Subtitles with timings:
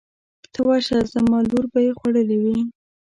[0.53, 2.57] ته ورشه زما لور به یې خوړلې وي.